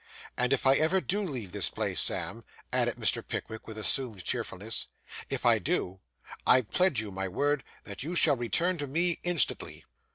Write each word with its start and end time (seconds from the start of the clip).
And 0.35 0.51
if 0.51 0.65
I 0.65 0.73
ever 0.77 0.99
do 0.99 1.21
leave 1.21 1.51
this 1.51 1.69
place, 1.69 2.01
Sam,' 2.01 2.43
added 2.73 2.95
Mr. 2.95 3.21
Pickwick, 3.23 3.67
with 3.67 3.77
assumed 3.77 4.23
cheerfulness 4.23 4.87
'if 5.29 5.45
I 5.45 5.59
do, 5.59 5.99
I 6.43 6.61
pledge 6.61 6.99
you 6.99 7.11
my 7.11 7.27
word 7.27 7.63
that 7.83 8.01
you 8.01 8.15
shall 8.15 8.35
return 8.35 8.79
to 8.79 8.87
me 8.87 9.19
instantly. 9.21 9.85